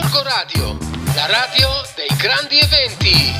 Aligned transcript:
Gorgo 0.00 0.22
Radio, 0.22 0.78
la 1.12 1.26
radio 1.26 1.68
dei 1.96 2.16
grandi 2.16 2.56
eventi. 2.60 3.32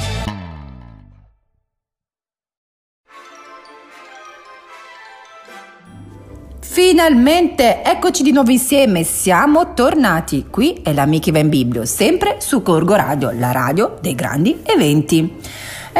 Finalmente, 6.58 7.84
eccoci 7.84 8.24
di 8.24 8.32
nuovo 8.32 8.50
insieme, 8.50 9.04
siamo 9.04 9.72
tornati. 9.72 10.46
Qui 10.50 10.80
è 10.82 10.92
l'Amici 10.92 11.30
Va 11.30 11.38
in 11.38 11.48
Biblio, 11.48 11.84
sempre 11.84 12.40
su 12.40 12.60
Corgo 12.62 12.96
Radio, 12.96 13.30
la 13.30 13.52
radio 13.52 13.96
dei 14.00 14.16
grandi 14.16 14.60
eventi. 14.64 15.36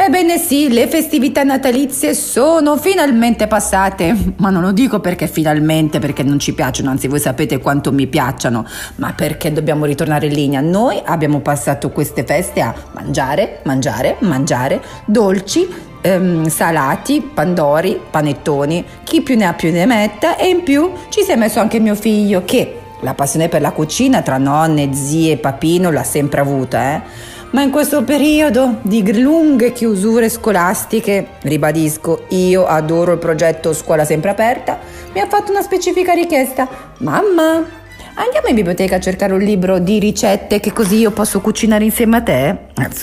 Ebbene 0.01 0.37
sì, 0.37 0.69
le 0.69 0.87
festività 0.87 1.43
natalizie 1.43 2.13
sono 2.13 2.77
finalmente 2.77 3.47
passate, 3.47 4.15
ma 4.37 4.49
non 4.49 4.61
lo 4.61 4.71
dico 4.71 5.01
perché 5.01 5.27
finalmente, 5.27 5.99
perché 5.99 6.23
non 6.23 6.39
ci 6.39 6.53
piacciono, 6.53 6.89
anzi 6.89 7.09
voi 7.09 7.19
sapete 7.19 7.57
quanto 7.57 7.91
mi 7.91 8.07
piacciono, 8.07 8.65
ma 8.95 9.11
perché 9.11 9.51
dobbiamo 9.51 9.83
ritornare 9.83 10.27
in 10.27 10.33
linea. 10.33 10.61
Noi 10.61 11.01
abbiamo 11.03 11.41
passato 11.41 11.89
queste 11.89 12.23
feste 12.23 12.61
a 12.61 12.73
mangiare, 12.93 13.59
mangiare, 13.65 14.15
mangiare, 14.19 14.81
dolci, 15.03 15.67
ehm, 15.99 16.47
salati, 16.47 17.21
pandori, 17.33 17.99
panettoni, 18.09 18.85
chi 19.03 19.19
più 19.19 19.35
ne 19.35 19.47
ha 19.47 19.53
più 19.53 19.69
ne 19.69 19.85
metta 19.85 20.37
e 20.37 20.47
in 20.47 20.63
più 20.63 20.93
ci 21.09 21.23
si 21.23 21.31
è 21.31 21.35
messo 21.35 21.59
anche 21.59 21.81
mio 21.81 21.95
figlio 21.95 22.43
che 22.45 22.79
la 23.01 23.13
passione 23.15 23.49
per 23.49 23.59
la 23.59 23.71
cucina 23.71 24.21
tra 24.21 24.37
nonne, 24.37 24.93
zie 24.93 25.33
e 25.33 25.37
papino 25.37 25.91
l'ha 25.91 26.03
sempre 26.03 26.39
avuta, 26.39 26.95
eh 26.95 27.37
ma 27.51 27.61
in 27.63 27.71
questo 27.71 28.03
periodo 28.03 28.77
di 28.83 29.21
lunghe 29.21 29.71
chiusure 29.71 30.29
scolastiche, 30.29 31.27
ribadisco, 31.41 32.25
io 32.29 32.67
adoro 32.67 33.13
il 33.13 33.17
progetto 33.17 33.73
Scuola 33.73 34.05
Sempre 34.05 34.29
Aperta, 34.29 34.79
mi 35.13 35.19
ha 35.19 35.27
fatto 35.27 35.51
una 35.51 35.61
specifica 35.61 36.13
richiesta. 36.13 36.67
Mamma, 36.99 37.65
andiamo 38.13 38.47
in 38.47 38.55
biblioteca 38.55 38.97
a 38.97 38.99
cercare 38.99 39.33
un 39.33 39.39
libro 39.39 39.79
di 39.79 39.97
ricette 39.97 40.59
che 40.59 40.71
così 40.71 40.97
io 40.97 41.11
posso 41.11 41.41
cucinare 41.41 41.83
insieme 41.83 42.17
a 42.17 42.21
te? 42.21 42.57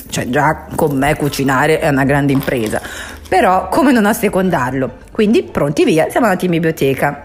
Cioè 0.08 0.28
già 0.28 0.66
con 0.76 0.96
me 0.96 1.16
cucinare 1.16 1.80
è 1.80 1.88
una 1.88 2.04
grande 2.04 2.32
impresa, 2.32 2.80
però 3.28 3.68
come 3.68 3.90
non 3.90 4.06
assecondarlo? 4.06 4.98
Quindi 5.10 5.42
pronti 5.42 5.84
via, 5.84 6.08
siamo 6.08 6.26
andati 6.26 6.44
in 6.44 6.52
biblioteca. 6.52 7.24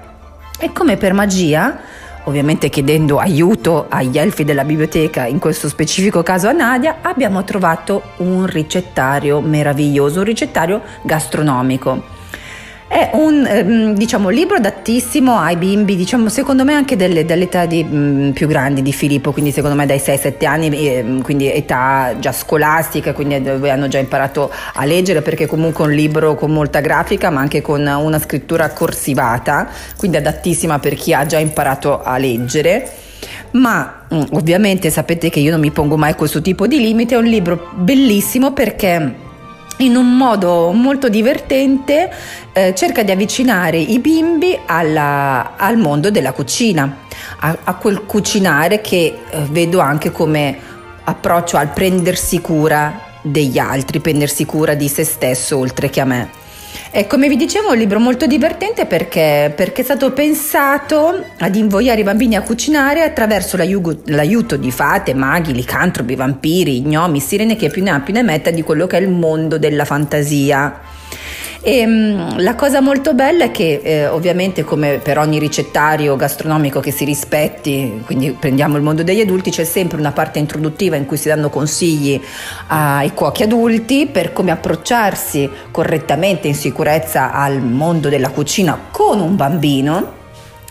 E 0.59 0.71
come 0.73 0.97
per 0.97 1.13
magia 1.13 1.79
ovviamente 2.25 2.69
chiedendo 2.69 3.17
aiuto 3.17 3.85
agli 3.89 4.17
elfi 4.17 4.43
della 4.43 4.63
biblioteca, 4.63 5.25
in 5.25 5.39
questo 5.39 5.67
specifico 5.67 6.23
caso 6.23 6.47
a 6.47 6.51
Nadia, 6.51 6.97
abbiamo 7.01 7.43
trovato 7.43 8.01
un 8.17 8.45
ricettario 8.45 9.41
meraviglioso, 9.41 10.19
un 10.19 10.25
ricettario 10.25 10.81
gastronomico. 11.01 12.19
È 12.91 13.11
un 13.13 13.45
ehm, 13.47 13.93
diciamo, 13.93 14.27
libro 14.27 14.57
adattissimo 14.57 15.37
ai 15.37 15.55
bimbi, 15.55 15.95
diciamo, 15.95 16.27
secondo 16.27 16.65
me 16.65 16.73
anche 16.73 16.97
delle, 16.97 17.23
dell'età 17.23 17.65
di, 17.65 17.85
mm, 17.85 18.31
più 18.31 18.47
grandi 18.47 18.81
di 18.81 18.91
Filippo, 18.91 19.31
quindi 19.31 19.53
secondo 19.53 19.77
me 19.77 19.85
dai 19.85 19.99
6-7 19.99 20.45
anni, 20.45 20.67
eh, 20.89 21.19
quindi 21.23 21.49
età 21.49 22.15
già 22.19 22.33
scolastica, 22.33 23.13
quindi 23.13 23.41
dove 23.41 23.69
hanno 23.69 23.87
già 23.87 23.97
imparato 23.97 24.51
a 24.73 24.83
leggere, 24.83 25.21
perché 25.21 25.47
comunque 25.47 25.85
è 25.85 25.87
un 25.87 25.93
libro 25.93 26.35
con 26.35 26.51
molta 26.51 26.81
grafica, 26.81 27.29
ma 27.29 27.39
anche 27.39 27.61
con 27.61 27.79
una 27.79 28.19
scrittura 28.19 28.71
corsivata, 28.71 29.69
quindi 29.95 30.17
adattissima 30.17 30.79
per 30.79 30.95
chi 30.95 31.13
ha 31.13 31.25
già 31.25 31.39
imparato 31.39 32.03
a 32.03 32.17
leggere. 32.17 32.91
Ma 33.51 34.01
mm, 34.13 34.21
ovviamente 34.31 34.89
sapete 34.89 35.29
che 35.29 35.39
io 35.39 35.51
non 35.51 35.61
mi 35.61 35.71
pongo 35.71 35.95
mai 35.95 36.15
questo 36.15 36.41
tipo 36.41 36.67
di 36.67 36.77
limite, 36.81 37.15
è 37.15 37.17
un 37.17 37.23
libro 37.23 37.69
bellissimo 37.73 38.51
perché 38.51 39.29
in 39.81 39.95
un 39.95 40.15
modo 40.15 40.71
molto 40.71 41.09
divertente 41.09 42.11
eh, 42.53 42.73
cerca 42.75 43.03
di 43.03 43.11
avvicinare 43.11 43.77
i 43.77 43.99
bimbi 43.99 44.57
alla, 44.65 45.55
al 45.57 45.77
mondo 45.77 46.11
della 46.11 46.33
cucina, 46.33 46.97
a, 47.39 47.57
a 47.63 47.75
quel 47.75 48.05
cucinare 48.05 48.81
che 48.81 49.19
eh, 49.29 49.39
vedo 49.49 49.79
anche 49.79 50.11
come 50.11 50.57
approccio 51.03 51.57
al 51.57 51.69
prendersi 51.69 52.39
cura 52.41 53.09
degli 53.21 53.57
altri, 53.57 53.99
prendersi 53.99 54.45
cura 54.45 54.73
di 54.73 54.87
se 54.87 55.03
stesso 55.03 55.57
oltre 55.57 55.89
che 55.89 56.01
a 56.01 56.05
me. 56.05 56.40
E 56.89 57.05
come 57.07 57.27
vi 57.27 57.35
dicevo 57.35 57.69
è 57.69 57.71
un 57.71 57.77
libro 57.77 57.99
molto 57.99 58.25
divertente 58.25 58.85
perché, 58.85 59.53
perché, 59.55 59.81
è 59.81 59.83
stato 59.83 60.11
pensato 60.11 61.23
ad 61.37 61.55
invogliare 61.55 62.01
i 62.01 62.03
bambini 62.03 62.35
a 62.35 62.41
cucinare 62.41 63.03
attraverso 63.03 63.57
l'aiuto 63.57 64.57
di 64.57 64.71
fate, 64.71 65.13
maghi, 65.13 65.53
licantropi, 65.53 66.15
vampiri, 66.15 66.81
gnomi, 66.81 67.19
sirene 67.19 67.55
che 67.55 67.69
più 67.69 67.83
ne 67.83 67.91
ha 67.91 67.99
più 67.99 68.13
ne 68.13 68.23
metta 68.23 68.49
di 68.49 68.63
quello 68.63 68.87
che 68.87 68.97
è 68.97 69.01
il 69.01 69.09
mondo 69.09 69.57
della 69.57 69.85
fantasia. 69.85 70.90
E, 71.63 71.85
um, 71.85 72.41
la 72.41 72.55
cosa 72.55 72.81
molto 72.81 73.13
bella 73.13 73.45
è 73.45 73.51
che 73.51 73.81
eh, 73.83 74.07
ovviamente 74.07 74.63
come 74.63 74.97
per 74.97 75.19
ogni 75.19 75.37
ricettario 75.37 76.15
gastronomico 76.15 76.79
che 76.79 76.89
si 76.89 77.05
rispetti, 77.05 78.01
quindi 78.03 78.31
prendiamo 78.31 78.77
il 78.77 78.83
mondo 78.83 79.03
degli 79.03 79.19
adulti, 79.19 79.51
c'è 79.51 79.63
sempre 79.63 79.99
una 79.99 80.11
parte 80.11 80.39
introduttiva 80.39 80.95
in 80.95 81.05
cui 81.05 81.17
si 81.17 81.27
danno 81.27 81.51
consigli 81.51 82.19
ai 82.67 83.13
cuochi 83.13 83.43
adulti 83.43 84.07
per 84.11 84.33
come 84.33 84.49
approcciarsi 84.49 85.47
correttamente 85.69 86.47
in 86.47 86.55
sicurezza 86.55 87.31
al 87.31 87.61
mondo 87.61 88.09
della 88.09 88.29
cucina 88.29 88.87
con 88.89 89.19
un 89.19 89.35
bambino. 89.35 90.19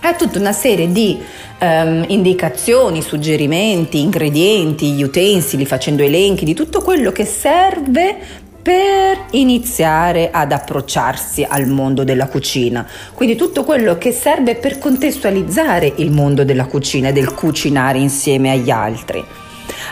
È 0.00 0.16
tutta 0.16 0.40
una 0.40 0.52
serie 0.52 0.90
di 0.90 1.20
um, 1.60 2.04
indicazioni, 2.08 3.00
suggerimenti, 3.02 4.00
ingredienti, 4.00 5.00
utensili, 5.02 5.66
facendo 5.66 6.02
elenchi 6.02 6.44
di 6.44 6.54
tutto 6.54 6.80
quello 6.80 7.12
che 7.12 7.26
serve 7.26 8.48
per 8.62 9.26
iniziare 9.30 10.30
ad 10.30 10.52
approcciarsi 10.52 11.46
al 11.48 11.66
mondo 11.66 12.04
della 12.04 12.26
cucina. 12.26 12.86
Quindi 13.14 13.36
tutto 13.36 13.64
quello 13.64 13.96
che 13.96 14.12
serve 14.12 14.56
per 14.56 14.78
contestualizzare 14.78 15.92
il 15.96 16.10
mondo 16.10 16.44
della 16.44 16.66
cucina 16.66 17.08
e 17.08 17.12
del 17.12 17.32
cucinare 17.32 17.98
insieme 17.98 18.50
agli 18.50 18.70
altri. 18.70 19.24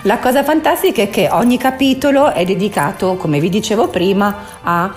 La 0.03 0.19
cosa 0.19 0.45
fantastica 0.45 1.03
è 1.03 1.11
che 1.11 1.29
ogni 1.31 1.57
capitolo 1.57 2.33
è 2.33 2.45
dedicato, 2.45 3.17
come 3.17 3.41
vi 3.41 3.49
dicevo 3.49 3.89
prima, 3.89 4.37
a 4.63 4.95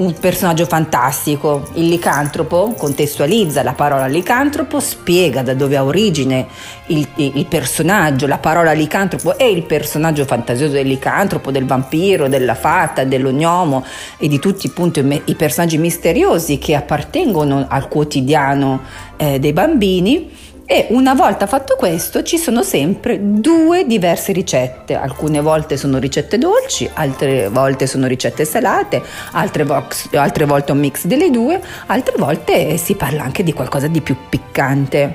un 0.00 0.14
personaggio 0.18 0.64
fantastico. 0.64 1.68
Il 1.74 1.88
licantropo 1.88 2.74
contestualizza 2.76 3.62
la 3.62 3.74
parola 3.74 4.06
licantropo, 4.06 4.80
spiega 4.80 5.42
da 5.42 5.54
dove 5.54 5.76
ha 5.76 5.84
origine 5.84 6.46
il, 6.86 7.06
il, 7.16 7.46
personaggio, 7.46 8.26
la 8.26 8.38
parola 8.38 8.72
licantropo 8.72 9.36
e 9.38 9.50
il 9.50 9.62
personaggio 9.62 10.24
fantasioso 10.24 10.72
del 10.72 10.86
licantropo, 10.86 11.50
del 11.50 11.66
vampiro, 11.66 12.28
della 12.28 12.54
fata, 12.54 13.04
dell'ognomo 13.04 13.84
e 14.16 14.26
di 14.26 14.38
tutti 14.38 14.66
appunto 14.66 15.00
i 15.00 15.34
personaggi 15.34 15.76
misteriosi 15.76 16.58
che 16.58 16.74
appartengono 16.74 17.66
al 17.68 17.88
quotidiano 17.88 18.80
eh, 19.16 19.38
dei 19.38 19.52
bambini 19.52 20.30
e 20.72 20.86
una 20.90 21.14
volta 21.14 21.48
fatto 21.48 21.74
questo 21.74 22.22
ci 22.22 22.38
sono 22.38 22.62
sempre 22.62 23.18
due 23.20 23.84
diverse 23.88 24.30
ricette, 24.30 24.94
alcune 24.94 25.40
volte 25.40 25.76
sono 25.76 25.98
ricette 25.98 26.38
dolci, 26.38 26.88
altre 26.94 27.48
volte 27.48 27.88
sono 27.88 28.06
ricette 28.06 28.44
salate, 28.44 29.02
altre, 29.32 29.64
box, 29.64 30.14
altre 30.14 30.44
volte 30.44 30.70
un 30.70 30.78
mix 30.78 31.06
delle 31.06 31.28
due, 31.30 31.60
altre 31.86 32.14
volte 32.16 32.76
si 32.76 32.94
parla 32.94 33.24
anche 33.24 33.42
di 33.42 33.52
qualcosa 33.52 33.88
di 33.88 34.00
più 34.00 34.14
piccante. 34.28 35.12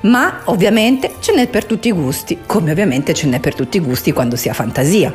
Ma 0.00 0.40
ovviamente 0.46 1.12
ce 1.20 1.36
n'è 1.36 1.46
per 1.46 1.66
tutti 1.66 1.86
i 1.86 1.92
gusti, 1.92 2.40
come 2.44 2.72
ovviamente 2.72 3.14
ce 3.14 3.28
n'è 3.28 3.38
per 3.38 3.54
tutti 3.54 3.76
i 3.76 3.80
gusti 3.80 4.10
quando 4.10 4.34
si 4.34 4.48
ha 4.48 4.54
fantasia. 4.54 5.14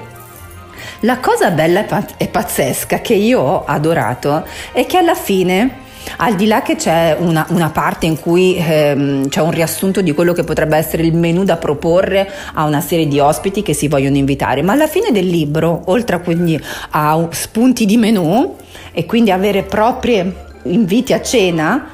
La 1.01 1.17
cosa 1.17 1.51
bella 1.51 1.85
e 2.15 2.27
pazzesca 2.29 3.01
che 3.01 3.15
io 3.15 3.41
ho 3.41 3.65
adorato 3.65 4.45
è 4.71 4.85
che 4.85 4.95
alla 4.95 5.15
fine 5.15 5.80
al 6.17 6.35
di 6.35 6.47
là 6.47 6.61
che 6.61 6.75
c'è 6.75 7.15
una, 7.19 7.45
una 7.49 7.69
parte 7.69 8.05
in 8.05 8.19
cui 8.19 8.55
ehm, 8.57 9.27
c'è 9.29 9.41
un 9.41 9.51
riassunto 9.51 10.01
di 10.01 10.13
quello 10.13 10.33
che 10.33 10.43
potrebbe 10.43 10.77
essere 10.77 11.03
il 11.03 11.15
menù 11.15 11.43
da 11.43 11.57
proporre 11.57 12.29
a 12.53 12.65
una 12.65 12.81
serie 12.81 13.07
di 13.07 13.19
ospiti 13.19 13.61
che 13.61 13.73
si 13.73 13.87
vogliono 13.87 14.17
invitare, 14.17 14.61
ma 14.61 14.73
alla 14.73 14.87
fine 14.87 15.11
del 15.11 15.27
libro, 15.27 15.83
oltre 15.85 16.21
quindi, 16.21 16.61
a 16.91 17.27
spunti 17.31 17.85
di 17.85 17.97
menù 17.97 18.55
e 18.91 19.05
quindi 19.05 19.31
avere 19.31 19.63
propri 19.63 20.33
inviti 20.63 21.13
a 21.13 21.21
cena, 21.21 21.87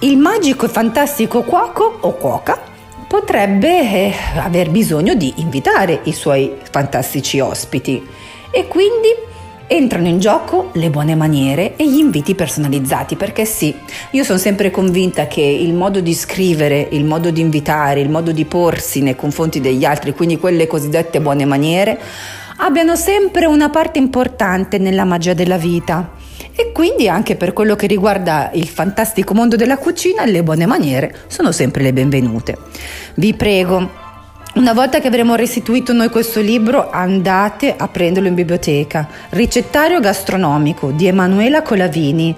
il 0.00 0.16
magico 0.16 0.66
e 0.66 0.68
fantastico 0.68 1.42
cuoco 1.42 1.98
o 2.00 2.14
cuoca 2.14 2.74
potrebbe 3.08 3.80
eh, 3.80 4.14
aver 4.36 4.70
bisogno 4.70 5.14
di 5.14 5.32
invitare 5.36 6.00
i 6.04 6.12
suoi 6.12 6.56
fantastici 6.70 7.40
ospiti. 7.40 8.04
E 8.50 8.66
quindi 8.66 9.08
entrano 9.68 10.06
in 10.06 10.18
gioco 10.18 10.70
le 10.74 10.90
buone 10.90 11.14
maniere 11.14 11.74
e 11.76 11.88
gli 11.88 11.98
inviti 11.98 12.34
personalizzati, 12.34 13.16
perché 13.16 13.44
sì, 13.44 13.74
io 14.10 14.24
sono 14.24 14.38
sempre 14.38 14.70
convinta 14.70 15.26
che 15.26 15.40
il 15.40 15.74
modo 15.74 16.00
di 16.00 16.14
scrivere, 16.14 16.88
il 16.92 17.04
modo 17.04 17.30
di 17.30 17.40
invitare, 17.40 18.00
il 18.00 18.10
modo 18.10 18.32
di 18.32 18.44
porsi 18.44 19.02
nei 19.02 19.16
confronti 19.16 19.60
degli 19.60 19.84
altri, 19.84 20.12
quindi 20.12 20.38
quelle 20.38 20.66
cosiddette 20.66 21.20
buone 21.20 21.44
maniere, 21.44 21.98
abbiano 22.58 22.96
sempre 22.96 23.46
una 23.46 23.68
parte 23.68 23.98
importante 23.98 24.78
nella 24.78 25.04
magia 25.04 25.34
della 25.34 25.58
vita. 25.58 26.12
E 26.58 26.72
quindi 26.72 27.06
anche 27.06 27.36
per 27.36 27.52
quello 27.52 27.76
che 27.76 27.86
riguarda 27.86 28.50
il 28.54 28.66
fantastico 28.66 29.34
mondo 29.34 29.56
della 29.56 29.76
cucina, 29.76 30.24
le 30.24 30.42
buone 30.42 30.64
maniere 30.64 31.14
sono 31.26 31.52
sempre 31.52 31.82
le 31.82 31.92
benvenute. 31.92 32.56
Vi 33.16 33.34
prego, 33.34 34.04
una 34.56 34.72
volta 34.72 35.00
che 35.00 35.08
avremo 35.08 35.34
restituito 35.34 35.92
noi 35.92 36.08
questo 36.08 36.40
libro, 36.40 36.90
andate 36.90 37.74
a 37.76 37.88
prenderlo 37.88 38.28
in 38.28 38.34
biblioteca. 38.34 39.06
Ricettario 39.30 40.00
gastronomico 40.00 40.90
di 40.90 41.06
Emanuela 41.06 41.62
Colavini 41.62 42.34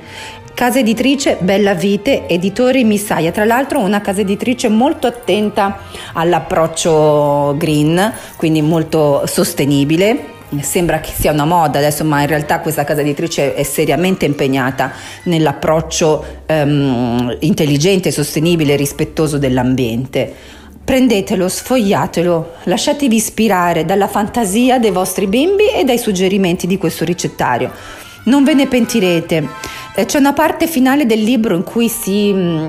Casa 0.58 0.80
editrice 0.80 1.36
Bella 1.38 1.74
Vite, 1.74 2.26
editori 2.26 2.82
Missaia, 2.82 3.30
tra 3.30 3.44
l'altro 3.44 3.78
una 3.78 4.00
casa 4.00 4.22
editrice 4.22 4.68
molto 4.68 5.06
attenta 5.06 5.78
all'approccio 6.14 7.54
green, 7.56 8.12
quindi 8.36 8.60
molto 8.60 9.22
sostenibile. 9.26 10.34
Sembra 10.60 10.98
che 10.98 11.12
sia 11.16 11.30
una 11.30 11.44
moda 11.44 11.78
adesso, 11.78 12.04
ma 12.04 12.22
in 12.22 12.26
realtà 12.26 12.58
questa 12.58 12.82
casa 12.82 13.02
editrice 13.02 13.54
è 13.54 13.62
seriamente 13.62 14.24
impegnata 14.24 14.90
nell'approccio 15.24 16.24
um, 16.48 17.36
intelligente, 17.38 18.10
sostenibile 18.10 18.72
e 18.72 18.76
rispettoso 18.76 19.38
dell'ambiente. 19.38 20.56
Prendetelo, 20.88 21.50
sfogliatelo, 21.50 22.54
lasciatevi 22.62 23.14
ispirare 23.14 23.84
dalla 23.84 24.08
fantasia 24.08 24.78
dei 24.78 24.90
vostri 24.90 25.26
bimbi 25.26 25.68
e 25.68 25.84
dai 25.84 25.98
suggerimenti 25.98 26.66
di 26.66 26.78
questo 26.78 27.04
ricettario. 27.04 27.70
Non 28.24 28.42
ve 28.42 28.54
ne 28.54 28.66
pentirete. 28.68 29.48
Eh, 29.94 30.06
c'è 30.06 30.16
una 30.16 30.32
parte 30.32 30.66
finale 30.66 31.04
del 31.04 31.22
libro 31.22 31.54
in 31.54 31.62
cui 31.62 31.90
si, 31.90 32.32
mm, 32.32 32.68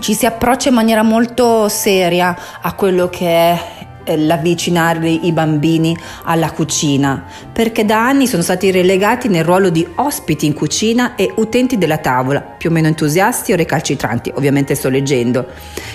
ci 0.00 0.14
si 0.14 0.26
approccia 0.26 0.70
in 0.70 0.74
maniera 0.74 1.04
molto 1.04 1.68
seria 1.68 2.36
a 2.60 2.72
quello 2.74 3.08
che 3.08 3.28
è 3.28 3.75
l'avvicinare 4.14 5.08
i 5.08 5.32
bambini 5.32 5.96
alla 6.24 6.50
cucina, 6.52 7.24
perché 7.52 7.84
da 7.84 8.06
anni 8.06 8.26
sono 8.26 8.42
stati 8.42 8.70
relegati 8.70 9.28
nel 9.28 9.44
ruolo 9.44 9.70
di 9.70 9.86
ospiti 9.96 10.46
in 10.46 10.54
cucina 10.54 11.14
e 11.14 11.32
utenti 11.36 11.78
della 11.78 11.98
tavola, 11.98 12.40
più 12.40 12.70
o 12.70 12.72
meno 12.72 12.86
entusiasti 12.86 13.52
o 13.52 13.56
recalcitranti, 13.56 14.32
ovviamente 14.34 14.74
sto 14.74 14.88
leggendo. 14.88 15.46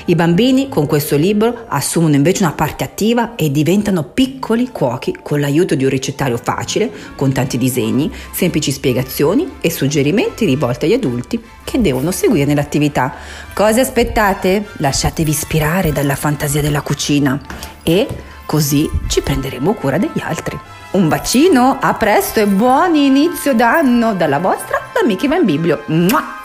I 0.06 0.16
bambini 0.16 0.68
con 0.68 0.88
questo 0.88 1.16
libro 1.16 1.66
assumono 1.68 2.16
invece 2.16 2.44
una 2.44 2.54
parte 2.54 2.84
attiva 2.84 3.36
e 3.36 3.52
diventano 3.52 4.04
piccoli 4.04 4.70
cuochi 4.72 5.18
con 5.22 5.40
l'aiuto 5.40 5.76
di 5.76 5.84
un 5.84 5.90
ricettario 5.90 6.38
facile, 6.38 6.92
con 7.16 7.32
tanti 7.32 7.58
disegni, 7.58 8.12
semplici 8.34 8.72
spiegazioni 8.72 9.54
e 9.62 9.70
suggerimenti 9.70 10.46
rivolti 10.46 10.86
agli 10.86 10.94
adulti 10.94 11.42
che 11.64 11.80
devono 11.80 12.12
seguire 12.12 12.54
l'attività. 12.54 13.14
Cosa 13.54 13.82
aspettate? 13.82 14.66
Lasciatevi 14.78 15.30
ispirare 15.30 15.92
dalla 15.92 16.16
fantasia 16.16 16.62
della 16.62 16.82
cucina 16.82 17.40
e 17.84 18.08
così 18.46 18.90
ci 19.08 19.22
prenderemo 19.22 19.74
cura 19.74 19.98
degli 19.98 20.22
altri. 20.22 20.60
Un 20.92 21.08
bacino, 21.08 21.78
a 21.80 21.94
presto 21.94 22.40
e 22.40 22.48
buon 22.48 22.96
inizio 22.96 23.54
d'anno 23.54 24.14
dalla 24.14 24.40
vostra 24.40 24.90
amica 25.02 25.26
Ivan 25.26 25.46
Biblio. 25.46 25.84
Mua! 25.88 26.40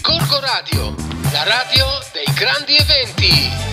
Corco 0.00 0.40
Radio, 0.40 0.94
la 1.32 1.44
radio 1.44 1.86
dei 2.12 2.32
grandi 2.34 2.76
eventi. 2.76 3.71